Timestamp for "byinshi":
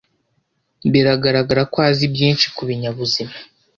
2.13-2.45